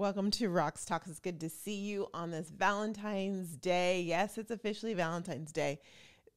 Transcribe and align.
Welcome 0.00 0.30
to 0.30 0.48
Rox 0.48 0.86
Talks. 0.86 1.08
It's 1.08 1.20
good 1.20 1.40
to 1.40 1.50
see 1.50 1.74
you 1.74 2.06
on 2.14 2.30
this 2.30 2.48
Valentine's 2.48 3.54
Day. 3.54 4.00
Yes, 4.00 4.38
it's 4.38 4.50
officially 4.50 4.94
Valentine's 4.94 5.52
Day, 5.52 5.78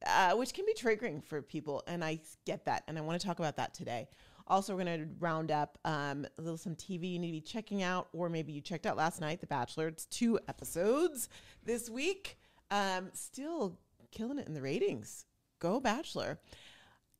uh, 0.05 0.33
which 0.33 0.53
can 0.53 0.65
be 0.65 0.73
triggering 0.73 1.23
for 1.23 1.41
people, 1.41 1.81
and 1.87 2.03
I 2.03 2.19
get 2.45 2.65
that, 2.65 2.83
and 2.89 2.97
I 2.97 3.01
want 3.01 3.21
to 3.21 3.25
talk 3.25 3.39
about 3.39 3.55
that 3.55 3.73
today. 3.73 4.09
Also, 4.47 4.75
we're 4.75 4.83
going 4.83 4.99
to 4.99 5.07
round 5.17 5.49
up 5.49 5.77
um, 5.85 6.27
a 6.37 6.41
little 6.41 6.57
some 6.57 6.75
TV 6.75 7.13
you 7.13 7.19
need 7.19 7.27
to 7.27 7.31
be 7.31 7.39
checking 7.39 7.83
out, 7.83 8.09
or 8.11 8.27
maybe 8.27 8.51
you 8.51 8.59
checked 8.59 8.85
out 8.85 8.97
last 8.97 9.21
night, 9.21 9.39
The 9.39 9.47
Bachelor. 9.47 9.87
It's 9.87 10.07
two 10.07 10.37
episodes 10.49 11.29
this 11.63 11.89
week. 11.89 12.37
Um, 12.69 13.11
still 13.13 13.79
killing 14.11 14.39
it 14.39 14.47
in 14.47 14.55
the 14.55 14.61
ratings. 14.61 15.25
Go 15.59 15.79
Bachelor. 15.79 16.37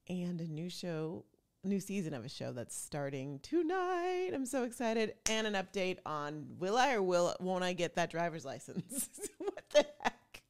And 0.10 0.42
a 0.42 0.48
new 0.50 0.70
show, 0.70 1.24
new 1.64 1.80
season 1.80 2.14
of 2.14 2.26
a 2.26 2.30
show 2.30 2.52
that's 2.52 2.76
starting 2.76 3.40
tonight. 3.40 4.32
I'm 4.34 4.46
so 4.46 4.64
excited. 4.64 5.14
And 5.30 5.48
an 5.48 5.54
update 5.54 5.98
on 6.06 6.46
will 6.60 6.78
I 6.78 6.94
or 6.94 7.02
will 7.02 7.36
won't 7.40 7.64
I 7.64 7.74
get 7.74 7.96
that 7.96 8.12
driver's 8.12 8.46
license? 8.46 9.10
what 9.38 9.64
the 9.72 9.86
heck? 10.02 10.42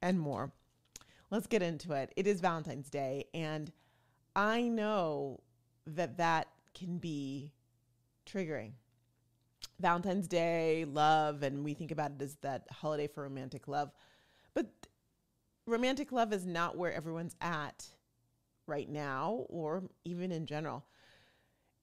And 0.00 0.18
more. 0.18 0.52
Let's 1.30 1.46
get 1.46 1.62
into 1.62 1.92
it. 1.92 2.12
It 2.16 2.26
is 2.26 2.40
Valentine's 2.40 2.88
Day, 2.88 3.26
and 3.34 3.70
I 4.34 4.62
know 4.62 5.40
that 5.86 6.16
that 6.16 6.48
can 6.74 6.96
be 6.96 7.52
triggering. 8.24 8.72
Valentine's 9.78 10.26
Day, 10.26 10.86
love, 10.86 11.42
and 11.42 11.64
we 11.64 11.74
think 11.74 11.90
about 11.90 12.12
it 12.12 12.22
as 12.22 12.36
that 12.36 12.66
holiday 12.72 13.06
for 13.06 13.24
romantic 13.24 13.68
love. 13.68 13.90
But 14.54 14.68
romantic 15.66 16.12
love 16.12 16.32
is 16.32 16.46
not 16.46 16.78
where 16.78 16.94
everyone's 16.94 17.36
at 17.42 17.86
right 18.68 18.88
now 18.88 19.46
or 19.48 19.82
even 20.04 20.32
in 20.32 20.46
general. 20.46 20.84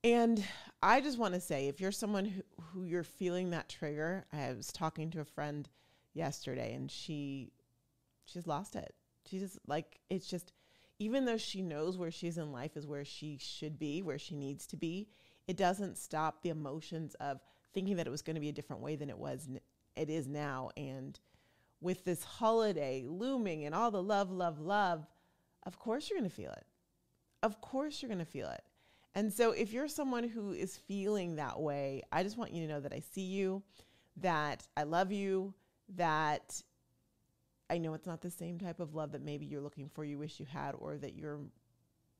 And 0.04 0.42
I 0.82 1.00
just 1.00 1.18
want 1.18 1.34
to 1.34 1.40
say 1.40 1.68
if 1.68 1.80
you're 1.80 1.92
someone 1.92 2.26
who, 2.26 2.42
who 2.62 2.84
you're 2.84 3.02
feeling 3.02 3.50
that 3.50 3.68
trigger, 3.68 4.24
I 4.32 4.52
was 4.52 4.68
talking 4.68 5.10
to 5.10 5.20
a 5.20 5.24
friend 5.24 5.68
yesterday 6.14 6.74
and 6.74 6.90
she 6.90 7.52
she's 8.24 8.46
lost 8.46 8.76
it. 8.76 8.94
She's 9.28 9.42
just 9.42 9.58
like 9.66 9.98
it's 10.10 10.28
just 10.28 10.52
even 10.98 11.24
though 11.24 11.36
she 11.36 11.60
knows 11.60 11.98
where 11.98 12.10
she's 12.10 12.38
in 12.38 12.52
life 12.52 12.76
is 12.76 12.86
where 12.86 13.04
she 13.04 13.36
should 13.38 13.78
be, 13.78 14.02
where 14.02 14.18
she 14.18 14.34
needs 14.34 14.66
to 14.68 14.76
be, 14.76 15.08
it 15.46 15.56
doesn't 15.56 15.98
stop 15.98 16.42
the 16.42 16.48
emotions 16.50 17.14
of 17.16 17.40
thinking 17.74 17.96
that 17.96 18.06
it 18.06 18.10
was 18.10 18.22
going 18.22 18.34
to 18.34 18.40
be 18.40 18.48
a 18.48 18.52
different 18.52 18.82
way 18.82 18.96
than 18.96 19.10
it 19.10 19.18
was 19.18 19.48
it 19.96 20.10
is 20.10 20.28
now 20.28 20.70
and 20.76 21.18
with 21.80 22.04
this 22.04 22.22
holiday 22.22 23.04
looming 23.06 23.64
and 23.64 23.74
all 23.74 23.90
the 23.90 24.02
love 24.02 24.30
love 24.30 24.60
love, 24.60 25.06
of 25.64 25.78
course 25.78 26.08
you're 26.08 26.18
going 26.18 26.30
to 26.30 26.34
feel 26.34 26.52
it 26.52 26.64
of 27.46 27.60
course 27.60 28.02
you're 28.02 28.08
going 28.08 28.18
to 28.18 28.24
feel 28.24 28.48
it. 28.50 28.62
And 29.14 29.32
so 29.32 29.52
if 29.52 29.72
you're 29.72 29.88
someone 29.88 30.28
who 30.28 30.52
is 30.52 30.76
feeling 30.76 31.36
that 31.36 31.58
way, 31.58 32.02
I 32.12 32.22
just 32.22 32.36
want 32.36 32.52
you 32.52 32.66
to 32.66 32.72
know 32.72 32.80
that 32.80 32.92
I 32.92 33.00
see 33.00 33.22
you, 33.22 33.62
that 34.18 34.66
I 34.76 34.82
love 34.82 35.10
you, 35.10 35.54
that 35.96 36.60
I 37.70 37.78
know 37.78 37.94
it's 37.94 38.06
not 38.06 38.20
the 38.20 38.30
same 38.30 38.58
type 38.58 38.80
of 38.80 38.94
love 38.94 39.12
that 39.12 39.22
maybe 39.22 39.46
you're 39.46 39.62
looking 39.62 39.88
for, 39.88 40.04
you 40.04 40.18
wish 40.18 40.38
you 40.38 40.46
had, 40.46 40.74
or 40.76 40.98
that 40.98 41.14
you're 41.14 41.40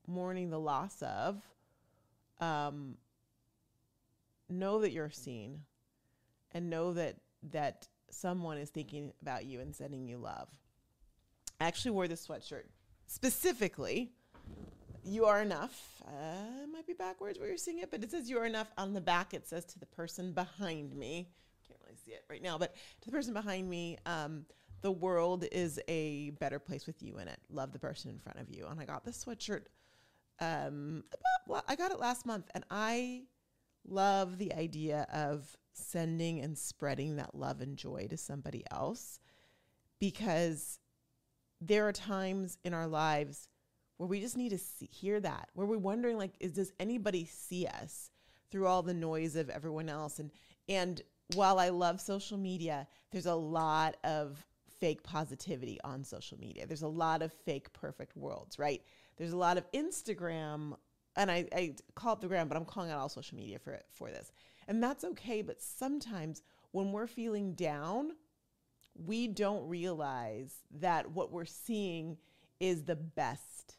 mourning 0.07 0.49
the 0.49 0.61
loss 0.61 1.03
of. 1.03 1.43
Um, 2.41 2.97
know 4.49 4.81
that 4.81 4.93
you're 4.93 5.11
seen 5.11 5.61
and 6.53 6.71
know 6.71 6.93
that 6.93 7.17
that 7.51 7.89
someone 8.11 8.59
is 8.59 8.71
thinking 8.71 9.13
about 9.21 9.45
you 9.45 9.61
and 9.61 9.75
sending 9.75 10.07
you 10.07 10.19
love. 10.19 10.49
I 11.61 11.67
actually 11.67 11.91
wore 11.91 12.09
this 12.09 12.27
sweatshirt 12.27 12.65
specifically 13.07 14.13
you 15.07 15.25
are 15.27 15.41
enough. 15.41 16.03
Uh, 16.05 16.63
it 16.63 16.69
might 16.73 16.87
be 16.87 16.93
backwards 16.93 17.39
where 17.39 17.49
you're 17.49 17.57
seeing 17.57 17.79
it, 17.79 17.91
but 17.91 18.03
it 18.03 18.11
says 18.11 18.29
you 18.29 18.39
are 18.39 18.47
enough. 18.47 18.71
On 18.77 18.93
the 18.93 19.01
back, 19.01 19.35
it 19.35 19.47
says 19.47 19.65
to 19.67 19.79
the 19.79 19.87
person 19.87 20.33
behind 20.33 20.95
me. 20.95 21.29
Can't 21.67 21.81
really 21.85 21.97
see 21.97 22.13
it 22.13 22.25
right 22.29 22.43
now, 22.43 22.59
but 22.59 22.75
to 22.75 23.07
the 23.07 23.13
person 23.13 23.33
behind 23.33 23.69
me, 23.69 23.99
um, 24.07 24.45
the 24.83 24.91
world 24.91 25.45
is 25.53 25.81
a 25.89 26.31
better 26.41 26.59
place 26.59 26.87
with 26.87 27.03
you 27.03 27.19
in 27.19 27.29
it. 27.29 27.39
Love 27.51 27.73
the 27.73 27.79
person 27.79 28.11
in 28.11 28.19
front 28.19 28.39
of 28.39 28.51
you. 28.51 28.67
And 28.67 28.81
I 28.81 28.85
got 28.85 29.05
this 29.05 29.25
sweatshirt. 29.25 29.65
Um, 30.41 31.05
about, 31.47 31.65
I 31.69 31.77
got 31.77 31.93
it 31.93 31.99
last 31.99 32.27
month, 32.27 32.51
and 32.55 32.65
I 32.71 33.23
love 33.89 34.39
the 34.39 34.53
idea 34.55 35.07
of 35.13 35.57
sending 35.73 36.41
and 36.41 36.59
spreading 36.59 37.17
that 37.17 37.35
love 37.35 37.61
and 37.61 37.77
joy 37.77 38.07
to 38.11 38.17
somebody 38.17 38.65
else 38.71 39.21
because 39.99 40.79
there 41.61 41.87
are 41.87 41.93
times 41.93 42.59
in 42.65 42.75
our 42.75 42.87
lives 42.87 43.49
where 43.97 44.09
we 44.09 44.21
just 44.21 44.37
need 44.37 44.51
to 44.51 44.59
see, 44.59 44.87
hear 44.87 45.21
that, 45.21 45.49
where 45.55 45.67
we're 45.67 45.79
wondering 45.79 46.19
like, 46.19 46.35
is 46.41 46.53
does 46.53 46.73
anybody 46.79 47.25
see 47.25 47.67
us 47.67 48.11
through 48.51 48.67
all 48.67 48.83
the 48.83 48.95
noise 48.95 49.37
of 49.37 49.51
everyone 49.51 49.89
else? 49.89 50.19
And 50.19 50.31
and 50.69 51.03
while 51.35 51.59
I 51.59 51.71
love 51.71 52.01
social 52.01 52.39
media, 52.39 52.87
there's 53.11 53.27
a 53.27 53.35
lot 53.35 53.97
of 54.05 54.45
fake 54.81 55.03
positivity 55.03 55.81
on 55.83 56.05
social 56.05 56.39
media. 56.39 56.67
There's 56.67 56.83
a 56.83 56.89
lot 56.89 57.23
of 57.23 57.33
fake 57.33 57.73
perfect 57.73 58.17
worlds, 58.17 58.59
right? 58.59 58.83
There's 59.17 59.33
a 59.33 59.37
lot 59.37 59.57
of 59.57 59.71
Instagram, 59.73 60.77
and 61.17 61.31
I, 61.31 61.49
I 61.55 61.75
call 61.95 62.15
it 62.15 62.21
the 62.21 62.29
gram, 62.29 62.49
but 62.49 62.57
I'm 62.57 62.65
calling 62.65 62.91
out 62.91 62.99
all 62.99 63.09
social 63.09 63.37
media 63.37 63.59
for 63.59 63.81
for 63.93 64.11
this. 64.11 64.31
And 64.69 64.83
that's 64.83 65.05
okay, 65.05 65.43
but 65.43 65.63
sometimes 65.63 66.43
when 66.73 66.93
we're 66.93 67.07
feeling 67.07 67.55
down, 67.55 68.13
we 68.95 69.29
don't 69.29 69.67
realize 69.69 70.55
that 70.81 71.11
what 71.11 71.33
we're 71.33 71.45
seeing 71.45 72.17
is 72.61 72.85
the 72.85 72.97
best 72.97 73.77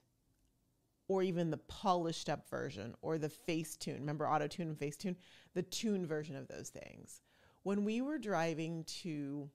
or 1.07 1.23
even 1.23 1.50
the 1.50 1.57
polished 1.57 2.29
up 2.29 2.50
version 2.50 2.94
or 3.01 3.18
the 3.18 3.29
Facetune. 3.29 4.00
Remember 4.00 4.28
auto 4.28 4.47
tune 4.47 4.68
and 4.68 4.78
Facetune? 4.78 5.16
The 5.53 5.63
tune 5.63 6.06
version 6.06 6.35
of 6.35 6.47
those 6.47 6.69
things. 6.69 7.22
When 7.63 7.84
we 7.84 8.01
were 8.01 8.18
driving 8.18 8.84
to 9.01 9.50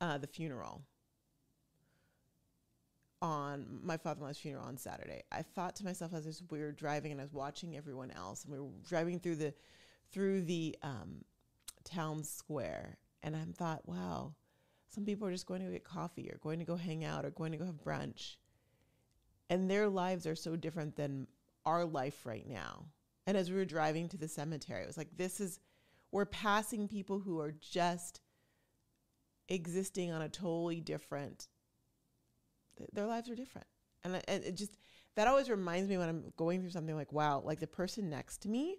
uh, 0.00 0.18
the 0.18 0.26
funeral 0.26 0.82
on 3.22 3.80
my 3.82 3.98
father-in-law's 3.98 4.38
funeral 4.38 4.64
on 4.64 4.76
Saturday, 4.76 5.22
I 5.30 5.42
thought 5.42 5.76
to 5.76 5.84
myself 5.84 6.14
as 6.14 6.42
we 6.50 6.60
were 6.60 6.72
driving 6.72 7.12
and 7.12 7.20
I 7.20 7.24
was 7.24 7.32
watching 7.32 7.76
everyone 7.76 8.10
else, 8.10 8.44
and 8.44 8.52
we 8.52 8.60
were 8.60 8.70
driving 8.86 9.20
through 9.20 9.36
the 9.36 9.54
through 10.12 10.42
the 10.42 10.76
um, 10.82 11.24
town 11.84 12.24
square, 12.24 12.98
and 13.22 13.36
I 13.36 13.44
thought, 13.56 13.86
wow, 13.86 14.34
some 14.88 15.04
people 15.04 15.28
are 15.28 15.32
just 15.32 15.46
going 15.46 15.64
to 15.64 15.70
get 15.70 15.84
coffee 15.84 16.28
or 16.30 16.38
going 16.38 16.58
to 16.58 16.64
go 16.64 16.76
hang 16.76 17.04
out 17.04 17.24
or 17.24 17.30
going 17.30 17.52
to 17.52 17.58
go 17.58 17.64
have 17.64 17.84
brunch 17.84 18.36
and 19.50 19.68
their 19.68 19.88
lives 19.88 20.26
are 20.26 20.36
so 20.36 20.56
different 20.56 20.96
than 20.96 21.26
our 21.66 21.84
life 21.84 22.24
right 22.24 22.48
now. 22.48 22.86
And 23.26 23.36
as 23.36 23.50
we 23.50 23.56
were 23.56 23.64
driving 23.64 24.08
to 24.08 24.16
the 24.16 24.28
cemetery, 24.28 24.82
it 24.82 24.86
was 24.86 24.96
like, 24.96 25.16
this 25.16 25.40
is, 25.40 25.60
we're 26.12 26.24
passing 26.24 26.88
people 26.88 27.18
who 27.18 27.38
are 27.40 27.52
just 27.60 28.20
existing 29.48 30.12
on 30.12 30.22
a 30.22 30.28
totally 30.28 30.80
different, 30.80 31.48
their 32.92 33.06
lives 33.06 33.28
are 33.28 33.34
different. 33.34 33.66
And 34.04 34.22
it 34.28 34.56
just, 34.56 34.78
that 35.16 35.28
always 35.28 35.50
reminds 35.50 35.90
me 35.90 35.98
when 35.98 36.08
I'm 36.08 36.32
going 36.36 36.60
through 36.60 36.70
something 36.70 36.96
like, 36.96 37.12
wow, 37.12 37.42
like 37.44 37.60
the 37.60 37.66
person 37.66 38.08
next 38.08 38.38
to 38.42 38.48
me 38.48 38.78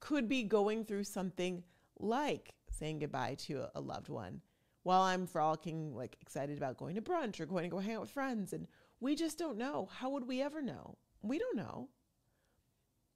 could 0.00 0.28
be 0.28 0.42
going 0.42 0.84
through 0.84 1.04
something 1.04 1.62
like 1.98 2.52
saying 2.70 2.98
goodbye 2.98 3.36
to 3.46 3.62
a, 3.62 3.70
a 3.76 3.80
loved 3.80 4.08
one 4.10 4.42
while 4.82 5.00
I'm 5.00 5.26
frolicking, 5.26 5.94
like 5.94 6.16
excited 6.20 6.58
about 6.58 6.76
going 6.76 6.96
to 6.96 7.00
brunch 7.00 7.40
or 7.40 7.46
going 7.46 7.64
to 7.64 7.70
go 7.70 7.78
hang 7.78 7.94
out 7.94 8.02
with 8.02 8.10
friends 8.10 8.52
and 8.52 8.68
we 9.04 9.14
just 9.14 9.38
don't 9.38 9.58
know. 9.58 9.90
How 9.94 10.08
would 10.08 10.26
we 10.26 10.40
ever 10.40 10.62
know? 10.62 10.96
We 11.20 11.38
don't 11.38 11.58
know. 11.58 11.90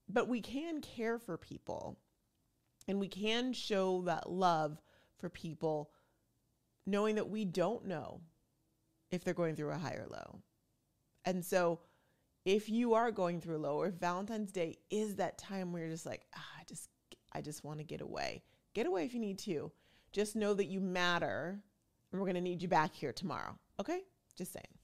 But 0.06 0.28
we 0.28 0.42
can 0.42 0.82
care 0.82 1.18
for 1.18 1.38
people 1.38 1.98
and 2.86 3.00
we 3.00 3.08
can 3.08 3.54
show 3.54 4.02
that 4.02 4.30
love 4.30 4.82
for 5.16 5.30
people 5.30 5.90
knowing 6.86 7.14
that 7.14 7.30
we 7.30 7.46
don't 7.46 7.86
know 7.86 8.20
if 9.10 9.24
they're 9.24 9.32
going 9.32 9.56
through 9.56 9.70
a 9.70 9.78
high 9.78 9.94
or 9.94 10.06
low. 10.10 10.40
And 11.24 11.42
so 11.42 11.80
if 12.44 12.68
you 12.68 12.92
are 12.92 13.10
going 13.10 13.40
through 13.40 13.56
a 13.56 13.64
low 13.66 13.76
or 13.76 13.86
if 13.86 13.94
Valentine's 13.94 14.52
Day 14.52 14.76
is 14.90 15.16
that 15.16 15.38
time 15.38 15.72
where 15.72 15.82
you're 15.82 15.90
just 15.90 16.06
like, 16.06 16.26
ah, 16.36 16.44
I 16.60 16.64
just 16.68 16.90
I 17.32 17.40
just 17.40 17.64
want 17.64 17.78
to 17.78 17.84
get 17.84 18.02
away. 18.02 18.42
Get 18.74 18.86
away 18.86 19.06
if 19.06 19.14
you 19.14 19.20
need 19.20 19.38
to. 19.40 19.72
Just 20.12 20.36
know 20.36 20.52
that 20.52 20.66
you 20.66 20.80
matter 20.80 21.62
and 22.12 22.20
we're 22.20 22.26
going 22.26 22.34
to 22.34 22.42
need 22.42 22.60
you 22.60 22.68
back 22.68 22.94
here 22.94 23.12
tomorrow. 23.12 23.58
Okay? 23.80 24.00
Just 24.36 24.52
saying. 24.52 24.77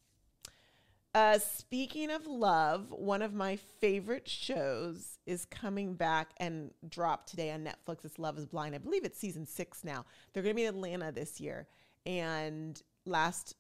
Uh, 1.14 1.38
speaking 1.38 2.11
of 2.11 2.26
love, 2.26 2.90
one 2.90 3.22
of 3.22 3.32
my 3.32 3.55
favorite 3.55 4.28
shows 4.28 5.19
is 5.26 5.44
coming 5.44 5.94
back 5.94 6.31
and 6.38 6.72
dropped 6.88 7.28
today 7.28 7.52
on 7.52 7.64
Netflix. 7.64 8.05
It's 8.05 8.19
Love 8.19 8.37
is 8.37 8.46
Blind. 8.46 8.75
I 8.75 8.78
believe 8.78 9.05
it's 9.05 9.19
season 9.19 9.46
six 9.46 9.84
now. 9.84 10.05
They're 10.32 10.43
going 10.43 10.56
to 10.56 10.56
be 10.56 10.64
in 10.64 10.75
Atlanta 10.75 11.12
this 11.12 11.40
year. 11.40 11.69
And 12.05 12.82
last 13.06 13.55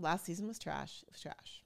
last 0.00 0.24
season 0.24 0.48
was 0.48 0.58
trash. 0.58 1.04
It 1.06 1.12
was 1.12 1.20
trash. 1.20 1.62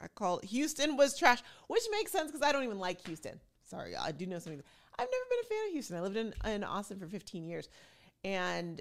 I 0.00 0.06
call 0.08 0.38
it, 0.38 0.46
Houston 0.46 0.96
was 0.96 1.18
trash, 1.18 1.42
which 1.68 1.82
makes 1.90 2.10
sense 2.10 2.30
because 2.32 2.46
I 2.46 2.50
don't 2.50 2.64
even 2.64 2.78
like 2.78 3.06
Houston. 3.06 3.40
Sorry, 3.62 3.94
I 3.94 4.10
do 4.10 4.24
know 4.24 4.38
something. 4.38 4.62
I've 4.98 5.08
never 5.10 5.24
been 5.28 5.38
a 5.42 5.48
fan 5.48 5.66
of 5.66 5.72
Houston. 5.72 5.96
I 5.96 6.00
lived 6.00 6.16
in, 6.16 6.34
in 6.50 6.64
Austin 6.64 6.98
for 6.98 7.06
15 7.06 7.44
years. 7.44 7.68
And 8.24 8.80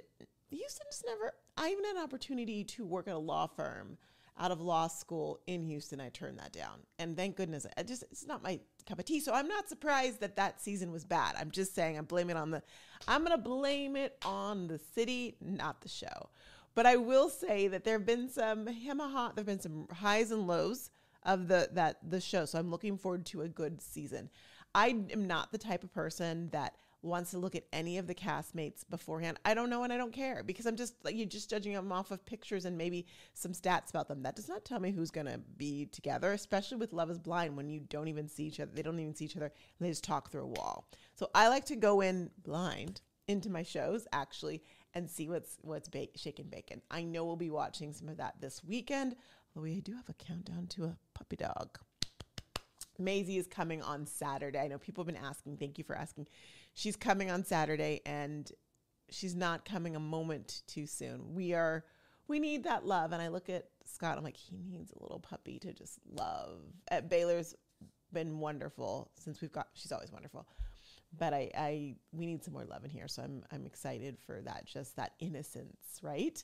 Houston 0.50 0.86
just 0.90 1.04
never, 1.06 1.34
I 1.58 1.70
even 1.70 1.84
had 1.84 1.98
an 1.98 2.04
opportunity 2.04 2.64
to 2.64 2.86
work 2.86 3.08
at 3.08 3.14
a 3.14 3.20
law 3.20 3.48
firm 3.48 3.98
out 4.42 4.52
of 4.52 4.60
law 4.60 4.88
school 4.88 5.40
in 5.46 5.62
Houston, 5.62 6.02
I 6.02 6.10
turned 6.10 6.40
that 6.40 6.52
down. 6.52 6.80
And 6.98 7.16
thank 7.16 7.38
goodness, 7.38 7.68
I 7.78 7.84
just 7.84 8.04
it's 8.12 8.26
not 8.26 8.44
my 8.44 8.60
cup 8.88 8.98
of 8.98 9.06
tea. 9.06 9.20
So 9.20 9.34
I'm 9.34 9.48
not 9.48 9.70
surprised 9.70 10.20
that 10.22 10.36
that 10.38 10.60
season 10.60 10.92
was 10.92 11.06
bad. 11.06 11.36
I'm 11.38 11.52
just 11.52 11.76
saying 11.76 11.98
I'm 11.98 12.06
blaming 12.06 12.36
it 12.36 12.40
on 12.40 12.50
the 12.50 12.64
I'm 13.08 13.24
going 13.24 13.38
to 13.38 13.42
blame 13.42 13.96
it 13.96 14.18
on 14.26 14.68
the 14.68 14.80
city, 14.96 15.36
not 15.40 15.82
the 15.82 15.90
show. 15.90 16.30
But 16.74 16.88
I 16.88 16.96
will 16.96 17.30
say 17.30 17.68
that 17.68 17.84
there've 17.84 18.06
been 18.06 18.30
some 18.30 18.66
hemaha, 18.66 19.36
there've 19.36 19.46
been 19.46 19.60
some 19.60 19.88
highs 19.94 20.32
and 20.32 20.48
lows 20.48 20.90
of 21.24 21.48
the 21.48 21.70
that 21.74 21.98
the 22.10 22.20
show. 22.20 22.46
So 22.46 22.58
I'm 22.58 22.72
looking 22.72 22.98
forward 22.98 23.28
to 23.28 23.42
a 23.42 23.48
good 23.48 23.80
season. 23.80 24.30
I 24.74 24.88
am 25.12 25.28
not 25.28 25.52
the 25.52 25.58
type 25.60 25.84
of 25.84 25.94
person 25.94 26.50
that 26.52 26.76
wants 27.04 27.32
to 27.32 27.38
look 27.38 27.56
at 27.56 27.66
any 27.74 27.98
of 27.98 28.08
the 28.08 28.14
castmates 28.14 28.84
beforehand. 28.90 29.40
I 29.44 29.54
don't 29.54 29.70
know 29.70 29.84
and 29.84 29.92
I 29.92 29.98
don't 29.98 30.14
care 30.14 30.44
because 30.44 30.66
I'm 30.66 30.76
just 30.76 30.94
like 31.04 31.16
you're 31.16 31.26
just 31.26 31.50
judging 31.50 31.74
them 31.74 31.92
off 31.92 32.12
of 32.12 32.26
pictures 32.26 32.66
and 32.66 32.78
maybe 32.78 33.08
some 33.34 33.54
stats 33.54 33.90
about 33.90 34.08
them. 34.08 34.24
That 34.24 34.36
does 34.36 34.48
not 34.48 34.66
tell 34.66 34.80
me 34.80 34.92
who's 34.92 35.12
gonna 35.12 35.40
be 35.58 35.88
together, 35.88 36.32
especially 36.34 36.78
with 36.78 36.94
Love 36.94 37.10
is 37.10 37.20
Blind 37.20 37.58
when 37.58 37.70
you 37.70 37.80
don't 37.80 38.08
even 38.08 38.28
see 38.28 38.44
each 38.44 38.60
other. 38.60 38.72
They 38.74 38.84
don't 38.84 39.00
even 39.00 39.16
see 39.16 39.26
each 39.26 39.38
other 39.38 39.46
and 39.46 39.86
they 39.86 39.90
just 39.90 40.04
talk 40.04 40.30
through 40.30 40.44
a 40.44 40.48
wall. 40.48 40.88
So 41.16 41.30
I 41.34 41.48
like 41.48 41.66
to 41.66 41.76
go 41.76 42.02
in 42.02 42.30
blind 42.44 43.02
into 43.28 43.50
my 43.50 43.64
shows 43.64 44.08
actually 44.12 44.62
and 44.94 45.10
see 45.10 45.28
what's 45.28 45.58
what's 45.62 45.90
ba- 45.90 46.08
shaking 46.16 46.50
bacon. 46.50 46.82
I 46.92 47.04
know 47.04 47.26
we'll 47.26 47.36
be 47.36 47.50
watching 47.50 47.94
some 47.94 48.10
of 48.10 48.18
that 48.18 48.36
this 48.40 48.64
weekend. 48.64 49.16
Although 49.56 49.64
we 49.64 49.82
do 49.82 49.96
have 49.96 50.10
a 50.10 50.14
countdown 50.14 50.68
to 50.68 50.86
a 50.86 50.98
puppy 51.14 51.36
dog. 51.36 51.80
Maisie 53.04 53.38
is 53.38 53.48
coming 53.48 53.82
on 53.82 54.06
Saturday. 54.06 54.60
I 54.60 54.68
know 54.68 54.78
people 54.78 55.04
have 55.04 55.14
been 55.14 55.24
asking. 55.24 55.58
Thank 55.58 55.78
you 55.78 55.84
for 55.84 55.96
asking. 55.96 56.28
She's 56.74 56.96
coming 56.96 57.30
on 57.30 57.44
Saturday 57.44 58.02
and 58.06 58.50
she's 59.10 59.36
not 59.36 59.66
coming 59.66 59.96
a 59.96 60.00
moment 60.00 60.64
too 60.68 60.88
soon. 60.88 61.34
We 61.34 61.54
are 61.54 61.86
we 62.28 62.40
need 62.40 62.64
that 62.64 62.86
love 62.86 63.12
and 63.12 63.22
I 63.22 63.28
look 63.28 63.50
at 63.50 63.66
Scott 63.86 64.18
I'm 64.18 64.24
like 64.24 64.38
he 64.38 64.64
needs 64.70 64.92
a 64.92 65.02
little 65.02 65.20
puppy 65.20 65.60
to 65.60 65.74
just 65.74 66.00
love. 66.10 66.60
At 66.90 67.10
Baylor's 67.10 67.56
been 68.14 68.40
wonderful 68.40 69.12
since 69.18 69.42
we've 69.42 69.52
got 69.52 69.68
she's 69.74 69.92
always 69.92 70.12
wonderful. 70.12 70.48
But 71.18 71.34
I 71.34 71.52
I 71.58 71.96
we 72.14 72.26
need 72.26 72.44
some 72.44 72.54
more 72.54 72.64
love 72.64 72.86
in 72.86 72.90
here 72.90 73.08
so 73.08 73.24
I'm 73.24 73.44
I'm 73.52 73.66
excited 73.66 74.18
for 74.26 74.42
that 74.42 74.66
just 74.66 74.96
that 74.96 75.14
innocence, 75.20 76.00
right? 76.02 76.42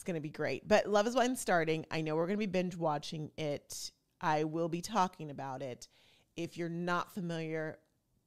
It's 0.00 0.04
going 0.04 0.14
to 0.14 0.22
be 0.22 0.30
great. 0.30 0.66
But 0.66 0.86
Love 0.86 1.06
is 1.06 1.14
Blind 1.14 1.38
starting. 1.38 1.84
I 1.90 2.00
know 2.00 2.16
we're 2.16 2.26
going 2.26 2.38
to 2.38 2.46
be 2.46 2.46
binge 2.46 2.74
watching 2.74 3.30
it. 3.36 3.92
I 4.20 4.44
will 4.44 4.68
be 4.68 4.80
talking 4.80 5.30
about 5.30 5.62
it. 5.62 5.88
If 6.36 6.56
you're 6.56 6.68
not 6.68 7.12
familiar, 7.12 7.78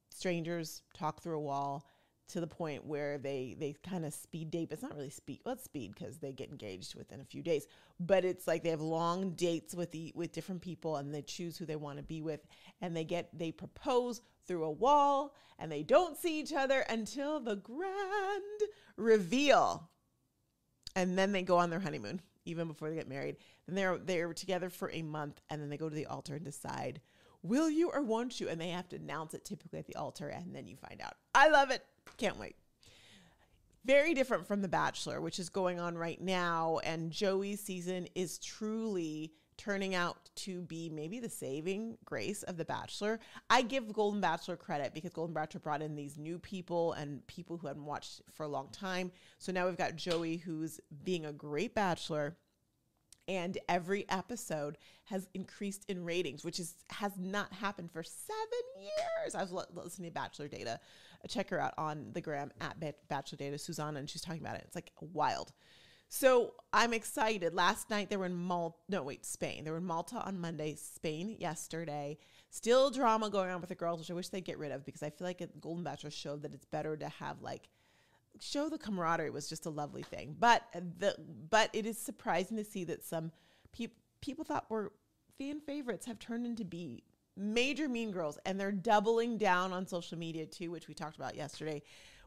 strangers 0.10 0.84
talk 0.94 1.22
through 1.22 1.38
a 1.38 1.42
wall 1.42 1.88
to 2.30 2.40
the 2.40 2.48
point 2.48 2.86
where 2.86 3.18
they 3.18 3.56
they 3.60 3.76
kind 3.84 4.06
of 4.06 4.14
speed 4.14 4.50
date. 4.50 4.70
But 4.70 4.76
it's 4.76 4.84
not 4.84 4.96
really 4.96 5.10
speed. 5.10 5.42
Well, 5.46 5.56
it's 5.56 5.66
speed 5.66 5.94
because 5.94 6.18
they 6.18 6.32
get 6.32 6.50
engaged 6.50 6.96
within 6.96 7.22
a 7.22 7.26
few 7.26 7.42
days. 7.42 7.68
But 8.00 8.26
it's 8.26 8.48
like 8.48 8.64
they 8.64 8.70
have 8.70 8.82
long 8.82 9.32
dates 9.32 9.76
with 9.76 9.92
the 9.92 10.12
with 10.16 10.32
different 10.32 10.62
people, 10.62 10.98
and 10.98 11.14
they 11.14 11.22
choose 11.22 11.58
who 11.58 11.66
they 11.66 11.76
want 11.76 11.98
to 11.98 12.04
be 12.04 12.22
with, 12.22 12.46
and 12.82 12.96
they 12.96 13.04
get 13.04 13.30
they 13.38 13.52
propose 13.52 14.22
through 14.46 14.64
a 14.64 14.72
wall, 14.72 15.36
and 15.60 15.72
they 15.72 15.84
don't 15.84 16.18
see 16.18 16.40
each 16.40 16.54
other 16.54 16.82
until 16.90 17.40
the 17.40 17.56
grand 17.56 18.62
reveal 18.98 19.90
and 20.96 21.18
then 21.18 21.32
they 21.32 21.42
go 21.42 21.58
on 21.58 21.70
their 21.70 21.80
honeymoon 21.80 22.22
even 22.46 22.68
before 22.68 22.90
they 22.90 22.96
get 22.96 23.10
married. 23.10 23.38
Then 23.68 23.76
they're 23.76 23.98
they're 23.98 24.34
together 24.34 24.70
for 24.70 24.92
a 24.92 25.02
month, 25.02 25.42
and 25.50 25.62
then 25.62 25.70
they 25.70 25.78
go 25.78 25.90
to 25.90 25.96
the 25.96 26.08
altar 26.08 26.36
and 26.36 26.46
decide, 26.46 27.02
will 27.42 27.70
you 27.70 27.90
or 27.92 28.02
won't 28.02 28.40
you? 28.40 28.50
And 28.50 28.60
they 28.60 28.70
have 28.70 28.90
to 28.90 28.96
announce 28.96 29.34
it 29.34 29.46
typically 29.46 29.80
at 29.80 29.88
the 29.88 29.96
altar, 29.96 30.28
and 30.28 30.56
then 30.56 30.68
you 30.68 30.76
find 30.76 31.02
out. 31.02 31.14
I 31.36 31.50
love 31.50 31.72
it. 31.72 31.86
Can't 32.18 32.40
wait. 32.40 32.56
Very 33.86 34.14
different 34.14 34.48
from 34.48 34.62
The 34.62 34.70
Bachelor, 34.70 35.20
which 35.20 35.40
is 35.40 35.50
going 35.50 35.78
on 35.78 35.98
right 35.98 36.22
now, 36.22 36.80
and 36.86 37.12
Joey's 37.12 37.60
season 37.60 38.08
is 38.16 38.40
truly 38.40 39.34
turning 39.58 39.96
out 39.96 40.30
to 40.36 40.62
be 40.62 40.90
maybe 40.90 41.20
the 41.20 41.30
saving 41.30 41.98
grace 42.06 42.44
of 42.44 42.58
The 42.58 42.66
Bachelor. 42.66 43.20
I 43.50 43.62
give 43.62 43.94
Golden 43.94 44.22
Bachelor 44.22 44.58
credit 44.58 44.94
because 44.94 45.14
Golden 45.14 45.34
Bachelor 45.34 45.60
brought 45.60 45.82
in 45.82 45.96
these 45.96 46.18
new 46.18 46.40
people 46.40 46.94
and 46.94 47.26
people 47.28 47.58
who 47.58 47.68
hadn't 47.68 47.86
watched 47.86 48.22
for 48.34 48.44
a 48.44 48.48
long 48.48 48.70
time. 48.72 49.12
So 49.38 49.52
now 49.52 49.66
we've 49.68 49.78
got 49.78 49.96
Joey, 49.96 50.38
who's 50.38 50.80
being 51.04 51.26
a 51.26 51.34
great 51.34 51.76
Bachelor. 51.76 52.38
And 53.28 53.58
every 53.70 54.06
episode 54.10 54.78
has 55.06 55.30
increased 55.34 55.86
in 55.88 56.04
ratings, 56.04 56.44
which 56.44 56.60
is 56.60 56.76
has 56.90 57.14
not 57.18 57.54
happened 57.54 57.90
for 57.90 58.04
seven 58.04 58.38
years. 58.76 59.34
I 59.34 59.42
was 59.42 59.54
listening 59.74 60.10
to 60.10 60.14
Bachelor 60.14 60.50
Data. 60.50 60.78
Check 61.30 61.50
her 61.52 61.60
out 61.60 61.74
on 61.78 62.08
the 62.12 62.20
gram 62.20 62.52
at 62.60 62.76
Bachelor 63.08 63.38
Data, 63.38 63.58
Susanna, 63.58 64.00
and 64.00 64.10
she's 64.10 64.22
talking 64.22 64.42
about 64.42 64.56
it. 64.56 64.64
It's 64.66 64.76
like 64.76 64.92
wild. 65.00 65.54
So 66.16 66.54
I'm 66.72 66.94
excited. 66.94 67.56
Last 67.56 67.90
night 67.90 68.12
they 68.12 68.18
were 68.18 68.28
in 68.28 68.36
Malta. 68.36 68.78
No, 68.88 69.02
wait, 69.02 69.26
Spain. 69.26 69.64
They 69.64 69.72
were 69.72 69.78
in 69.78 69.86
Malta 69.86 70.18
on 70.18 70.40
Monday, 70.40 70.76
Spain 70.76 71.36
yesterday. 71.40 72.20
Still 72.52 72.92
drama 72.92 73.32
going 73.32 73.50
on 73.50 73.62
with 73.62 73.70
the 73.70 73.76
girls, 73.76 73.98
which 73.98 74.12
I 74.12 74.14
wish 74.14 74.30
they'd 74.30 74.46
get 74.46 74.60
rid 74.60 74.72
of 74.72 74.86
because 74.86 75.02
I 75.02 75.10
feel 75.10 75.26
like 75.26 75.42
a 75.42 75.48
Golden 75.60 75.84
Bachelor 75.84 76.12
showed 76.12 76.44
that 76.44 76.54
it's 76.54 76.66
better 76.66 76.96
to 76.96 77.10
have 77.10 77.42
like 77.42 77.68
show 78.40 78.70
the 78.70 78.78
camaraderie 78.78 79.32
was 79.32 79.50
just 79.50 79.66
a 79.66 79.72
lovely 79.72 80.04
thing. 80.04 80.36
But 80.40 80.62
the 81.00 81.16
but 81.50 81.72
it 81.74 81.88
is 81.88 81.98
surprising 81.98 82.58
to 82.58 82.64
see 82.64 82.84
that 82.84 83.04
some 83.04 83.32
people 83.72 83.98
people 84.22 84.46
thought 84.46 84.70
were 84.70 84.94
fan 85.40 85.62
favorites 85.62 86.06
have 86.06 86.20
turned 86.20 86.46
into 86.46 86.64
be 86.64 87.04
major 87.36 87.90
mean 87.90 88.12
girls 88.12 88.38
and 88.46 88.60
they're 88.60 88.72
doubling 88.72 89.40
down 89.40 89.74
on 89.74 89.88
social 89.88 90.20
media 90.20 90.46
too, 90.46 90.70
which 90.70 90.88
we 90.88 90.94
talked 90.94 91.16
about 91.16 91.34
yesterday, 91.34 91.82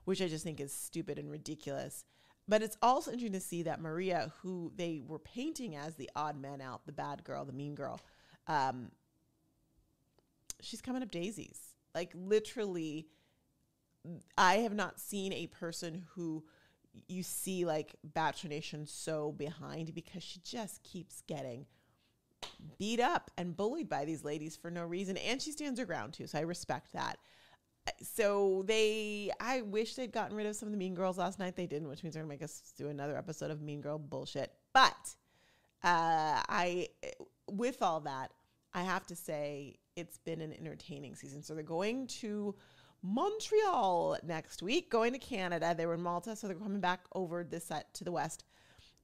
which 0.06 0.20
I 0.20 0.26
just 0.26 0.42
think 0.42 0.58
is 0.58 0.72
stupid 0.72 1.20
and 1.20 1.30
ridiculous. 1.30 2.04
But 2.48 2.62
it's 2.62 2.76
also 2.80 3.10
interesting 3.10 3.40
to 3.40 3.44
see 3.44 3.62
that 3.64 3.80
Maria, 3.80 4.32
who 4.40 4.72
they 4.76 5.02
were 5.04 5.18
painting 5.18 5.74
as 5.74 5.96
the 5.96 6.10
odd 6.14 6.40
man 6.40 6.60
out, 6.60 6.86
the 6.86 6.92
bad 6.92 7.24
girl, 7.24 7.44
the 7.44 7.52
mean 7.52 7.74
girl, 7.74 8.00
um, 8.46 8.92
she's 10.60 10.80
coming 10.80 11.02
up 11.02 11.10
daisies. 11.10 11.58
Like 11.94 12.12
literally, 12.14 13.08
I 14.38 14.56
have 14.58 14.74
not 14.74 15.00
seen 15.00 15.32
a 15.32 15.48
person 15.48 16.04
who 16.14 16.44
you 17.08 17.22
see 17.22 17.64
like 17.64 17.96
Bachelor 18.04 18.50
Nation 18.50 18.86
so 18.86 19.32
behind 19.32 19.94
because 19.94 20.22
she 20.22 20.40
just 20.40 20.82
keeps 20.82 21.22
getting 21.22 21.66
beat 22.78 23.00
up 23.00 23.30
and 23.36 23.56
bullied 23.56 23.88
by 23.88 24.04
these 24.04 24.24
ladies 24.24 24.56
for 24.56 24.70
no 24.70 24.84
reason. 24.84 25.16
And 25.16 25.42
she 25.42 25.52
stands 25.52 25.80
her 25.80 25.86
ground 25.86 26.12
too. 26.12 26.26
So 26.26 26.38
I 26.38 26.42
respect 26.42 26.92
that 26.92 27.18
so 28.02 28.64
they 28.66 29.30
i 29.40 29.62
wish 29.62 29.94
they'd 29.94 30.12
gotten 30.12 30.36
rid 30.36 30.46
of 30.46 30.56
some 30.56 30.68
of 30.68 30.72
the 30.72 30.78
mean 30.78 30.94
girls 30.94 31.18
last 31.18 31.38
night. 31.38 31.56
They 31.56 31.66
didn't 31.66 31.88
which 31.88 32.02
means 32.02 32.14
they're 32.14 32.22
gonna 32.22 32.32
make 32.32 32.42
us 32.42 32.72
do 32.76 32.88
another 32.88 33.16
episode 33.16 33.50
of 33.50 33.60
mean 33.62 33.80
girl 33.80 33.98
bullshit. 33.98 34.52
But 34.72 35.14
uh 35.84 36.42
i 36.48 36.88
with 37.50 37.82
all 37.82 38.00
that 38.00 38.32
i 38.74 38.82
have 38.82 39.06
to 39.06 39.14
say 39.14 39.76
it's 39.96 40.18
been 40.18 40.40
an 40.40 40.52
entertaining 40.52 41.14
season. 41.14 41.42
So 41.42 41.54
they're 41.54 41.62
going 41.62 42.06
to 42.08 42.54
montreal 43.02 44.18
next 44.22 44.62
week 44.62 44.90
going 44.90 45.12
to 45.12 45.18
canada. 45.18 45.74
They 45.76 45.86
were 45.86 45.94
in 45.94 46.02
malta 46.02 46.36
so 46.36 46.46
they're 46.46 46.56
coming 46.56 46.80
back 46.80 47.00
over 47.14 47.42
this 47.42 47.64
set 47.64 47.92
to 47.94 48.04
the 48.04 48.12
west. 48.12 48.44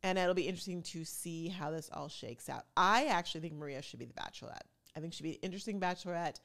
And 0.05 0.19
it'll 0.19 0.35
be 0.35 0.49
interesting 0.49 0.83
to 0.83 1.05
see 1.05 1.49
how 1.49 1.71
this 1.71 1.89
all 1.93 2.09
shakes 2.09 2.49
out. 2.49 2.65
I 2.77 3.07
actually 3.07 3.41
think 3.43 3.55
maria 3.55 3.83
should 3.83 4.01
be 4.01 4.05
the 4.05 4.15
bachelorette. 4.15 4.67
I 4.97 5.01
think 5.01 5.13
she'd 5.13 5.23
be 5.23 5.33
an 5.33 5.39
interesting 5.43 5.81
bachelorette 5.81 6.41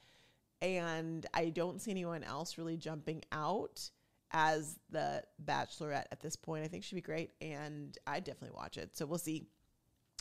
and 0.60 1.26
I 1.34 1.50
don't 1.50 1.80
see 1.80 1.90
anyone 1.90 2.24
else 2.24 2.58
really 2.58 2.76
jumping 2.76 3.22
out 3.32 3.90
as 4.30 4.78
the 4.90 5.22
Bachelorette 5.44 6.06
at 6.12 6.20
this 6.20 6.36
point. 6.36 6.64
I 6.64 6.68
think 6.68 6.84
she'd 6.84 6.96
be 6.96 7.00
great, 7.00 7.30
and 7.40 7.96
I 8.06 8.20
definitely 8.20 8.56
watch 8.56 8.76
it. 8.76 8.96
So 8.96 9.06
we'll 9.06 9.18
see 9.18 9.46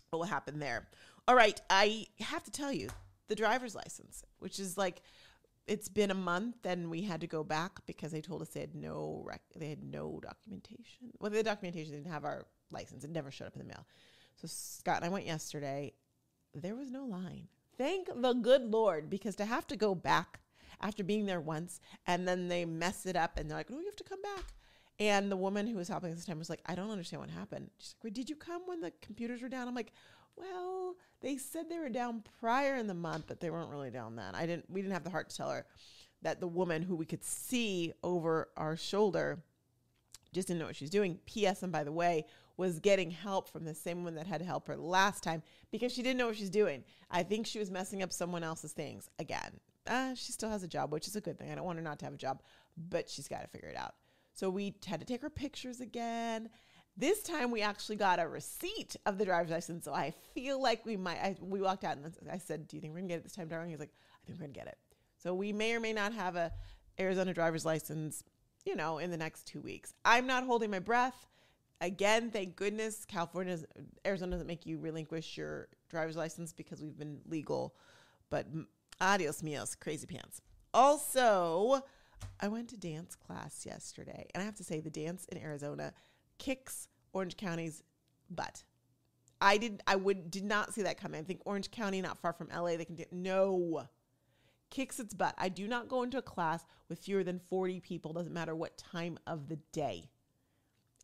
what 0.10 0.20
will 0.20 0.26
happen 0.26 0.60
there. 0.60 0.88
All 1.28 1.36
right, 1.36 1.60
I 1.70 2.08
have 2.20 2.44
to 2.46 2.52
tell 2.52 2.72
you 2.72 2.90
the 3.28 3.36
driver's 3.36 3.76
license, 3.76 4.24
which 4.40 4.60
is 4.60 4.78
like 4.78 5.02
it's 5.68 5.90
been 5.90 6.12
a 6.12 6.16
month, 6.16 6.66
and 6.66 6.90
we 6.90 7.02
had 7.02 7.22
to 7.22 7.28
go 7.28 7.44
back 7.44 7.86
because 7.86 8.12
they 8.12 8.22
told 8.22 8.42
us 8.42 8.50
they 8.50 8.62
had 8.62 8.76
no 8.76 9.24
rec- 9.26 9.42
they 9.56 9.70
had 9.70 9.84
no 9.84 10.20
documentation. 10.24 11.12
Well, 11.20 11.32
the 11.32 11.44
documentation 11.44 11.94
didn't 11.94 12.12
have 12.12 12.24
our 12.24 12.46
license; 12.72 13.04
it 13.04 13.10
never 13.10 13.32
showed 13.32 13.48
up 13.48 13.56
in 13.56 13.60
the 13.60 13.68
mail. 13.68 13.86
So 14.38 14.48
Scott 14.48 14.98
and 14.98 15.06
I 15.06 15.10
went 15.10 15.26
yesterday. 15.26 15.94
There 16.54 16.76
was 16.76 16.90
no 16.90 17.06
line. 17.06 17.50
Thank 17.78 18.10
the 18.16 18.34
good 18.34 18.64
Lord, 18.64 19.10
because 19.10 19.36
to 19.36 19.46
have 19.46 19.68
to 19.68 19.76
go 19.76 19.94
back 19.94 20.40
after 20.82 21.04
being 21.04 21.26
there 21.26 21.42
once 21.42 21.80
and 22.06 22.28
then 22.28 22.48
they 22.48 22.66
mess 22.66 23.06
it 23.06 23.16
up 23.16 23.38
and 23.38 23.50
they're 23.50 23.58
like, 23.58 23.70
oh, 23.72 23.80
you 23.80 23.86
have 23.86 23.96
to 23.98 24.04
come 24.04 24.22
back. 24.22 24.54
And 25.00 25.32
the 25.32 25.38
woman 25.38 25.68
who 25.68 25.76
was 25.76 25.88
helping 25.88 26.12
us 26.12 26.18
this 26.18 26.26
time 26.26 26.40
was 26.40 26.50
like, 26.50 26.62
I 26.66 26.74
don't 26.74 26.90
understand 26.90 27.22
what 27.22 27.30
happened. 27.30 27.70
She's 27.78 27.94
like, 27.98 28.06
Wait, 28.06 28.14
did 28.16 28.30
you 28.30 28.36
come 28.36 28.64
when 28.66 28.82
the 28.82 28.92
computers 29.02 29.44
were 29.44 29.50
down? 29.50 29.68
I'm 29.68 29.76
like, 29.76 29.92
well, 30.36 30.96
they 31.22 31.38
said 31.38 31.70
they 31.70 31.80
were 31.80 31.90
down 31.90 32.24
prior 32.40 32.76
in 32.76 32.88
the 32.88 32.94
month, 32.94 33.26
but 33.28 33.40
they 33.40 33.50
weren't 33.50 33.70
really 33.70 33.92
down 33.92 34.16
then. 34.16 34.34
I 34.34 34.46
didn't 34.46 34.70
we 34.70 34.82
didn't 34.82 34.94
have 34.94 35.04
the 35.04 35.10
heart 35.10 35.30
to 35.30 35.38
tell 35.38 35.52
her 35.52 35.66
that 36.22 36.40
the 36.40 36.48
woman 36.48 36.82
who 36.82 36.96
we 36.96 37.06
could 37.06 37.24
see 37.24 37.94
over 38.04 38.50
our 38.58 38.76
shoulder 38.76 39.44
just 40.34 40.48
didn't 40.48 40.60
know 40.60 40.66
what 40.66 40.76
she 40.76 40.84
was 40.84 40.92
doing. 40.92 41.20
P.S. 41.26 41.64
And 41.64 41.72
by 41.72 41.84
the 41.84 41.92
way, 41.92 42.26
was 42.58 42.80
getting 42.80 43.12
help 43.12 43.50
from 43.50 43.64
the 43.64 43.74
same 43.74 44.04
one 44.04 44.16
that 44.16 44.28
had 44.28 44.42
helped 44.42 44.68
her 44.68 44.76
last 44.76 45.24
time 45.24 45.44
because 45.72 45.92
she 45.92 46.02
didn't 46.02 46.18
know 46.18 46.28
what 46.28 46.36
she's 46.36 46.50
doing. 46.50 46.84
I 47.10 47.24
think 47.24 47.46
she 47.46 47.60
was 47.60 47.72
messing 47.72 48.04
up 48.04 48.12
someone 48.12 48.44
else's 48.44 48.74
things 48.74 49.10
again. 49.20 49.60
Uh, 49.86 50.16
she 50.16 50.32
still 50.32 50.50
has 50.50 50.64
a 50.64 50.68
job, 50.68 50.92
which 50.92 51.08
is 51.08 51.16
a 51.16 51.22
good 51.22 51.38
thing. 51.38 51.52
I 51.52 51.56
don't 51.56 51.64
want 51.64 51.78
her 51.78 51.84
not 51.84 52.00
to 52.00 52.06
have 52.06 52.14
a 52.14 52.18
job, 52.18 52.42
but 52.90 53.10
she's 53.10 53.28
got 53.28 53.42
to 53.42 53.48
figure 53.48 53.70
it 53.70 53.78
out. 53.78 53.94
So 54.34 54.50
we 54.50 54.76
had 54.86 55.00
to 55.00 55.06
take 55.06 55.22
her 55.22 55.30
pictures 55.30 55.82
again. 55.82 56.50
This 56.98 57.22
time 57.22 57.52
we 57.52 57.62
actually 57.62 57.96
got 57.96 58.20
a 58.20 58.28
receipt 58.28 58.96
of 59.06 59.18
the 59.18 59.26
driver's 59.26 59.52
license, 59.52 59.86
so 59.86 59.94
I 59.94 60.14
feel 60.34 60.62
like 60.62 60.86
we 60.86 60.98
might. 60.98 61.18
I, 61.18 61.36
we 61.40 61.62
walked 61.62 61.84
out 61.84 61.98
and 61.98 62.12
I 62.32 62.40
said, 62.40 62.68
"Do 62.68 62.76
you 62.76 62.82
think 62.82 62.94
we're 62.94 63.00
gonna 63.00 63.10
get 63.10 63.20
it 63.20 63.24
this 63.24 63.34
time, 63.34 63.48
darling?" 63.48 63.70
He's 63.70 63.80
like, 63.80 63.94
"I 64.14 64.26
think 64.26 64.40
we're 64.40 64.48
gonna 64.48 64.54
get 64.54 64.68
it." 64.68 64.78
So 65.18 65.34
we 65.36 65.54
may 65.54 65.74
or 65.74 65.80
may 65.80 65.94
not 65.94 66.14
have 66.14 66.36
a 66.36 66.52
Arizona 67.00 67.34
driver's 67.34 67.66
license, 67.66 68.24
you 68.66 68.76
know, 68.76 68.98
in 68.98 69.12
the 69.12 69.18
next 69.18 69.46
two 69.46 69.62
weeks. 69.62 69.94
I'm 70.04 70.26
not 70.26 70.44
holding 70.44 70.72
my 70.72 70.80
breath. 70.80 71.28
Again, 71.80 72.32
thank 72.32 72.56
goodness 72.56 73.06
California, 73.06 73.60
Arizona 74.06 74.32
doesn't 74.32 74.48
make 74.48 74.66
you 74.66 74.80
relinquish 74.80 75.38
your 75.38 75.68
driver's 75.90 76.18
license 76.18 76.52
because 76.54 76.82
we've 76.82 76.98
been 76.98 77.20
legal. 77.28 77.76
But 78.30 78.48
adios 79.00 79.42
mios, 79.42 79.80
crazy 79.80 80.08
pants. 80.08 80.42
Also, 80.74 81.82
I 82.40 82.48
went 82.48 82.70
to 82.70 82.78
dance 82.78 83.16
class 83.16 83.66
yesterday, 83.66 84.28
and 84.34 84.42
I 84.42 84.46
have 84.46 84.56
to 84.56 84.64
say, 84.64 84.80
the 84.80 84.90
dance 84.90 85.26
in 85.26 85.38
Arizona 85.38 85.94
kicks 86.40 86.88
Orange 87.14 87.38
County's 87.38 87.84
butt. 88.30 88.64
I 89.40 89.58
did. 89.58 89.84
I 89.86 89.96
would 89.96 90.32
did 90.32 90.46
not 90.46 90.74
see 90.74 90.82
that 90.82 91.00
coming. 91.00 91.22
I 91.22 91.24
think 91.24 91.42
Orange 91.46 91.70
County, 91.70 92.02
not 92.02 92.18
far 92.18 92.34
from 92.34 92.50
LA, 92.50 92.76
they 92.76 92.86
can 92.86 92.96
do 92.96 93.06
no 93.12 93.88
kicks 94.70 95.00
its 95.00 95.14
butt. 95.14 95.36
I 95.38 95.50
do 95.50 95.68
not 95.68 95.88
go 95.88 96.04
into 96.04 96.18
a 96.18 96.24
class 96.24 96.66
with 96.90 97.00
fewer 97.00 97.24
than 97.24 97.40
40 97.50 97.80
people, 97.80 98.14
doesn't 98.14 98.34
matter 98.34 98.56
what 98.56 98.78
time 98.78 99.18
of 99.28 99.48
the 99.48 99.58
day. 99.72 100.10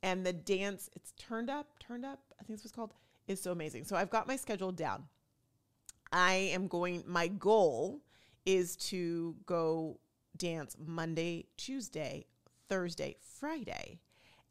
And 0.03 0.25
the 0.25 0.33
dance, 0.33 0.89
it's 0.95 1.13
turned 1.13 1.49
up, 1.49 1.79
turned 1.79 2.05
up, 2.05 2.19
I 2.39 2.43
think 2.43 2.57
it's 2.57 2.63
what's 2.63 2.75
called, 2.75 2.93
is 3.27 3.41
so 3.41 3.51
amazing. 3.51 3.85
So 3.85 3.95
I've 3.95 4.09
got 4.11 4.27
my 4.27 4.35
schedule 4.35 4.71
down. 4.71 5.05
I 6.11 6.33
am 6.53 6.67
going, 6.67 7.03
my 7.07 7.27
goal 7.27 8.01
is 8.45 8.75
to 8.75 9.35
go 9.45 9.99
dance 10.37 10.75
Monday, 10.77 11.45
Tuesday, 11.57 12.25
Thursday, 12.69 13.15
Friday 13.39 13.99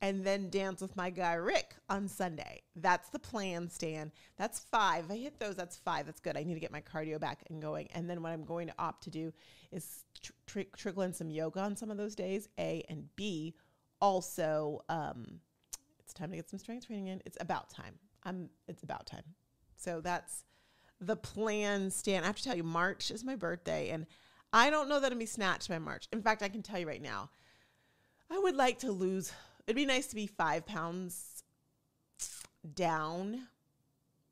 and 0.03 0.25
then 0.27 0.51
dance 0.51 0.81
with 0.83 0.97
my 0.97 1.09
guy 1.09 1.35
Rick 1.35 1.77
on 1.89 2.09
Sunday. 2.09 2.63
That's 2.75 3.09
the 3.11 3.21
plan, 3.21 3.71
Stan. 3.71 4.11
That's 4.37 4.59
five. 4.59 5.05
If 5.05 5.11
I 5.13 5.17
hit 5.17 5.39
those, 5.39 5.55
that's 5.55 5.77
five. 5.77 6.07
That's 6.07 6.19
good. 6.19 6.37
I 6.37 6.43
need 6.43 6.55
to 6.55 6.61
get 6.61 6.73
my 6.73 6.81
cardio 6.81 7.21
back 7.21 7.45
and 7.49 7.63
going. 7.63 7.89
And 7.95 8.11
then 8.11 8.21
what 8.21 8.33
I'm 8.33 8.45
going 8.45 8.67
to 8.67 8.75
opt 8.81 9.05
to 9.05 9.11
do 9.11 9.33
is 9.71 10.05
tr- 10.21 10.33
tr- 10.47 10.77
trickle 10.77 11.05
in 11.05 11.13
some 11.13 11.31
yoga 11.31 11.61
on 11.61 11.77
some 11.77 11.89
of 11.89 11.97
those 11.97 12.17
days, 12.17 12.49
A, 12.59 12.85
and 12.89 13.09
B, 13.15 13.55
also, 14.03 14.85
um, 14.91 15.41
it's 16.01 16.13
time 16.13 16.31
to 16.31 16.37
get 16.37 16.51
some 16.51 16.59
strength 16.59 16.87
training 16.87 17.07
in. 17.07 17.23
It's 17.25 17.39
about 17.41 17.71
time. 17.71 17.95
I'm. 18.25 18.51
It's 18.69 18.83
about 18.83 19.07
time. 19.07 19.25
So 19.77 20.03
that's 20.03 20.45
the 21.01 21.17
plan, 21.17 21.91
Stan. 21.91 22.23
I 22.23 22.27
have 22.27 22.37
to 22.37 22.45
tell 22.45 22.57
you, 22.57 22.65
March 22.65 23.11
is 23.11 23.25
my 23.25 23.37
birthday, 23.37 23.89
and 23.89 24.07
I 24.53 24.69
don't 24.69 24.89
know 24.91 25.01
that 25.01 25.07
it'll 25.07 25.19
be 25.19 25.27
snatched 25.27 25.71
by 25.71 25.79
March. 25.79 26.07
In 26.13 26.21
fact, 26.21 26.43
I 26.43 26.49
can 26.49 26.63
tell 26.63 26.79
you 26.79 26.87
right 26.87 27.01
now, 27.01 27.31
I 28.31 28.39
would 28.39 28.57
like 28.57 28.81
to 28.81 28.93
lose 28.93 29.33
It'd 29.67 29.77
be 29.77 29.87
nice 29.87 30.09
to 30.09 30.17
be 30.17 30.27
five 30.27 30.67
pounds 30.67 31.45
down, 32.75 33.47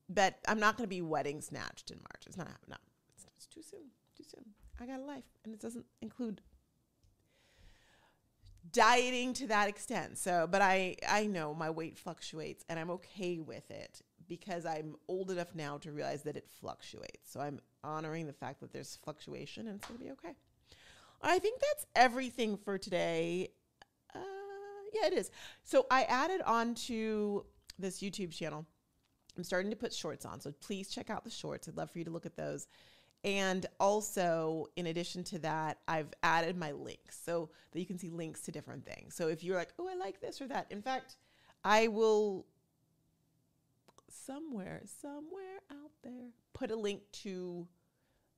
but 0.08 0.38
I'm 0.48 0.58
not 0.58 0.76
going 0.76 0.84
to 0.84 0.88
be 0.88 1.02
wedding 1.02 1.40
snatched 1.40 1.90
in 1.90 1.98
March. 1.98 2.24
It's 2.26 2.36
not 2.36 2.48
happening. 2.48 2.70
No, 2.70 2.76
it's 3.36 3.46
too 3.46 3.62
soon. 3.62 3.90
Too 4.16 4.24
soon. 4.24 4.44
I 4.80 4.86
got 4.86 5.00
a 5.00 5.04
life, 5.04 5.24
and 5.44 5.54
it 5.54 5.60
doesn't 5.60 5.86
include 6.02 6.40
dieting 8.72 9.34
to 9.34 9.46
that 9.48 9.68
extent. 9.68 10.18
So, 10.18 10.46
but 10.50 10.62
I 10.62 10.96
I 11.08 11.26
know 11.26 11.54
my 11.54 11.70
weight 11.70 11.98
fluctuates, 11.98 12.64
and 12.68 12.78
I'm 12.78 12.90
okay 12.90 13.38
with 13.38 13.70
it 13.70 14.02
because 14.28 14.64
I'm 14.66 14.96
old 15.08 15.30
enough 15.30 15.54
now 15.54 15.78
to 15.78 15.92
realize 15.92 16.22
that 16.24 16.36
it 16.36 16.48
fluctuates. 16.60 17.30
So 17.32 17.40
I'm 17.40 17.60
honoring 17.82 18.26
the 18.26 18.32
fact 18.32 18.60
that 18.60 18.72
there's 18.72 18.96
fluctuation, 18.96 19.66
and 19.68 19.76
it's 19.78 19.88
going 19.88 19.98
to 19.98 20.04
be 20.04 20.10
okay. 20.12 20.34
I 21.22 21.38
think 21.38 21.60
that's 21.60 21.86
everything 21.96 22.56
for 22.56 22.78
today 22.78 23.50
Uh, 24.14 24.20
yeah, 24.94 25.06
it 25.06 25.12
is. 25.12 25.30
So 25.62 25.86
I 25.90 26.04
added 26.04 26.42
on 26.42 26.74
to 26.88 27.46
this 27.78 28.00
YouTube 28.00 28.32
channel. 28.32 28.66
I'm 29.36 29.44
starting 29.44 29.70
to 29.70 29.76
put 29.76 29.92
shorts 29.92 30.26
on. 30.26 30.40
So 30.40 30.52
please 30.60 30.88
check 30.90 31.10
out 31.10 31.24
the 31.24 31.30
shorts. 31.30 31.68
I'd 31.68 31.76
love 31.76 31.90
for 31.90 31.98
you 31.98 32.04
to 32.04 32.10
look 32.10 32.26
at 32.26 32.36
those. 32.36 32.66
And 33.22 33.66
also, 33.78 34.68
in 34.76 34.86
addition 34.86 35.24
to 35.24 35.38
that, 35.40 35.78
I've 35.86 36.12
added 36.22 36.56
my 36.56 36.72
links 36.72 37.20
so 37.22 37.50
that 37.72 37.80
you 37.80 37.86
can 37.86 37.98
see 37.98 38.08
links 38.08 38.40
to 38.42 38.52
different 38.52 38.86
things. 38.86 39.14
So 39.14 39.28
if 39.28 39.44
you're 39.44 39.56
like, 39.56 39.74
oh, 39.78 39.88
I 39.88 39.94
like 39.94 40.20
this 40.20 40.40
or 40.40 40.48
that, 40.48 40.66
in 40.70 40.80
fact, 40.80 41.16
I 41.62 41.88
will 41.88 42.46
somewhere, 44.08 44.82
somewhere 45.02 45.60
out 45.70 45.90
there, 46.02 46.30
put 46.54 46.70
a 46.70 46.76
link 46.76 47.02
to, 47.12 47.66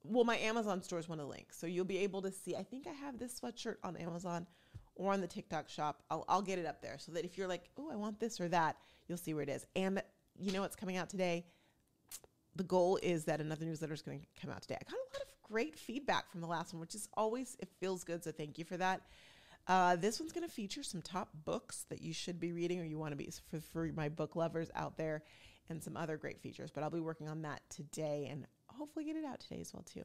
well, 0.03 0.25
my 0.25 0.37
Amazon 0.39 0.83
store 0.83 0.99
is 0.99 1.09
one 1.09 1.21
of 1.21 1.27
the 1.27 1.33
links. 1.33 1.57
So 1.59 1.69
you'll 1.69 1.85
be 1.85 1.99
able 1.99 2.23
to 2.23 2.33
see, 2.33 2.57
I 2.57 2.65
think 2.65 2.89
I 2.89 2.93
have 2.93 3.19
this 3.19 3.39
sweatshirt 3.41 3.77
on 3.85 3.97
Amazon 3.97 4.49
or 4.97 5.13
on 5.13 5.21
the 5.21 5.29
TikTok 5.29 5.69
shop. 5.69 6.03
I'll, 6.11 6.25
I'll 6.29 6.43
get 6.43 6.59
it 6.59 6.67
up 6.67 6.83
there 6.83 6.97
so 6.99 7.13
that 7.13 7.25
if 7.25 7.39
you're 7.39 7.47
like, 7.47 7.71
oh, 7.79 7.89
I 7.91 7.97
want 7.97 8.19
this 8.19 8.41
or 8.41 8.49
that, 8.49 8.77
you'll 9.07 9.19
see 9.19 9.33
where 9.33 9.45
it 9.45 9.49
is. 9.49 9.65
And 9.77 10.03
you 10.39 10.51
know 10.51 10.63
what's 10.63 10.77
coming 10.77 10.97
out 10.97 11.09
today? 11.09 11.47
The 12.57 12.65
goal 12.65 12.99
is 13.03 13.25
that 13.25 13.41
another 13.41 13.65
newsletter 13.65 13.95
is 13.95 14.03
going 14.03 14.21
to 14.21 14.27
come 14.41 14.51
out 14.51 14.63
today. 14.63 14.77
I 14.81 14.85
got 14.85 14.93
a 14.93 15.13
lot 15.15 15.23
of 15.23 15.43
great 15.43 15.79
feedback 15.79 16.31
from 16.31 16.41
the 16.41 16.47
last 16.47 16.73
one, 16.73 16.81
which 16.81 16.95
is 16.95 17.09
always, 17.15 17.57
it 17.61 17.69
feels 17.81 18.05
good. 18.05 18.23
So 18.23 18.33
thank 18.33 18.59
you 18.59 18.65
for 18.65 18.77
that. 18.77 19.03
Uh, 19.69 19.97
this 19.97 20.19
one's 20.19 20.33
going 20.33 20.47
to 20.47 20.53
feature 20.53 20.83
some 20.83 21.01
top 21.01 21.29
books 21.45 21.87
that 21.89 22.03
you 22.03 22.13
should 22.13 22.41
be 22.41 22.53
reading 22.53 22.81
or 22.81 22.85
you 22.85 22.99
want 22.99 23.13
to 23.13 23.17
be 23.17 23.31
for, 23.51 23.61
for 23.61 23.91
my 23.95 24.09
book 24.09 24.37
lovers 24.37 24.71
out 24.75 24.97
there 24.97 25.23
and 25.71 25.83
some 25.83 25.97
other 25.97 26.17
great 26.17 26.41
features. 26.41 26.71
But 26.71 26.83
I'll 26.83 26.91
be 26.91 27.01
working 27.01 27.29
on 27.29 27.43
that 27.43 27.63
today 27.71 28.29
and 28.31 28.47
hopefully 28.67 29.05
get 29.05 29.17
it 29.17 29.25
out 29.25 29.41
today 29.41 29.61
as 29.61 29.73
well 29.73 29.85
too. 29.85 30.05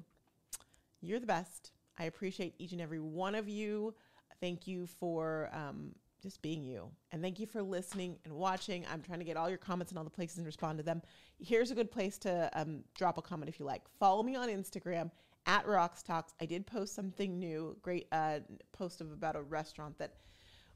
You're 1.01 1.19
the 1.19 1.27
best. 1.27 1.71
I 1.97 2.05
appreciate 2.05 2.53
each 2.59 2.71
and 2.71 2.81
every 2.81 2.99
one 2.99 3.35
of 3.35 3.49
you. 3.49 3.93
Thank 4.39 4.67
you 4.67 4.85
for 4.85 5.49
um, 5.51 5.95
just 6.21 6.41
being 6.41 6.63
you. 6.63 6.89
And 7.11 7.21
thank 7.21 7.39
you 7.39 7.45
for 7.47 7.61
listening 7.61 8.17
and 8.25 8.33
watching. 8.33 8.85
I'm 8.91 9.01
trying 9.01 9.19
to 9.19 9.25
get 9.25 9.37
all 9.37 9.49
your 9.49 9.57
comments 9.57 9.91
in 9.91 9.97
all 9.97 10.03
the 10.03 10.09
places 10.09 10.37
and 10.37 10.45
respond 10.45 10.77
to 10.79 10.83
them. 10.83 11.01
Here's 11.39 11.71
a 11.71 11.75
good 11.75 11.91
place 11.91 12.17
to 12.19 12.49
um, 12.53 12.83
drop 12.95 13.17
a 13.17 13.21
comment 13.21 13.49
if 13.49 13.59
you 13.59 13.65
like. 13.65 13.83
Follow 13.99 14.23
me 14.23 14.35
on 14.35 14.49
Instagram 14.49 15.11
at 15.45 15.65
Rox 15.65 16.03
Talks. 16.03 16.33
I 16.41 16.45
did 16.45 16.67
post 16.67 16.95
something 16.95 17.39
new, 17.39 17.77
great 17.81 18.07
uh, 18.11 18.39
post 18.71 19.01
of 19.01 19.11
about 19.11 19.35
a 19.35 19.41
restaurant 19.41 19.97
that 19.99 20.15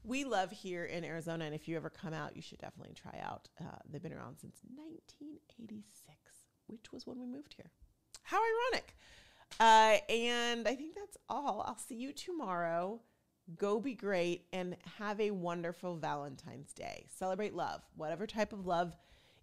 we 0.04 0.24
love 0.24 0.50
here 0.50 0.84
in 0.84 1.04
Arizona. 1.04 1.44
And 1.44 1.54
if 1.54 1.68
you 1.68 1.76
ever 1.76 1.90
come 1.90 2.14
out, 2.14 2.34
you 2.34 2.42
should 2.42 2.58
definitely 2.58 2.94
try 2.94 3.20
out. 3.22 3.48
Uh, 3.60 3.76
they've 3.88 4.02
been 4.02 4.12
around 4.12 4.38
since 4.38 4.56
1986, 4.74 6.16
which 6.66 6.92
was 6.92 7.06
when 7.06 7.20
we 7.20 7.26
moved 7.26 7.54
here. 7.54 7.70
How 8.22 8.40
ironic. 8.40 8.96
Uh, 9.60 9.98
and 10.10 10.66
I 10.66 10.74
think 10.74 10.94
that's 10.94 11.16
all. 11.28 11.64
I'll 11.66 11.78
see 11.78 11.94
you 11.94 12.12
tomorrow. 12.12 13.00
Go 13.58 13.80
be 13.80 13.94
great 13.94 14.46
and 14.52 14.76
have 14.98 15.20
a 15.20 15.30
wonderful 15.30 15.96
Valentine's 15.96 16.72
Day. 16.72 17.06
Celebrate 17.08 17.54
love, 17.54 17.82
whatever 17.96 18.26
type 18.26 18.52
of 18.52 18.66
love 18.66 18.96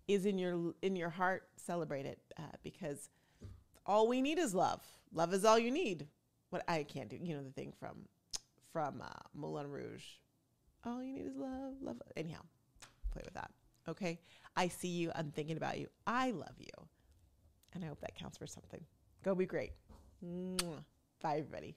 is 0.08 0.26
in 0.26 0.40
your 0.40 0.74
in 0.82 0.96
your 0.96 1.10
heart. 1.10 1.44
Celebrate 1.58 2.06
it 2.06 2.20
uh, 2.38 2.56
because 2.64 3.10
all 3.86 4.08
we 4.08 4.22
need 4.22 4.40
is 4.40 4.56
love. 4.56 4.82
Love 5.14 5.34
is 5.34 5.44
all 5.44 5.60
you 5.60 5.72
need. 5.72 6.08
What 6.50 6.64
I 6.68 6.84
can't 6.84 7.10
do, 7.10 7.18
you 7.22 7.36
know, 7.36 7.44
the 7.44 7.52
thing 7.52 7.74
from 7.80 8.08
from 8.72 9.02
uh, 9.02 9.20
Moulin 9.34 9.70
Rouge. 9.70 10.06
All 10.86 11.04
you 11.04 11.14
need 11.14 11.28
is 11.28 11.36
love. 11.36 11.74
Love. 11.82 12.02
Anyhow, 12.16 12.42
play 13.12 13.22
with 13.26 13.34
that. 13.34 13.52
Okay. 13.88 14.20
I 14.56 14.68
see 14.70 14.88
you. 14.88 15.12
I'm 15.14 15.32
thinking 15.32 15.58
about 15.58 15.78
you. 15.78 15.88
I 16.08 16.32
love 16.32 16.56
you, 16.58 16.88
and 17.74 17.84
I 17.84 17.88
hope 17.88 18.02
that 18.02 18.16
counts 18.16 18.38
for 18.38 18.48
something. 18.48 18.82
Go 19.24 19.36
be 19.36 19.46
great. 19.46 19.74
Mwah. 20.26 20.84
Bye, 21.22 21.38
everybody. 21.40 21.76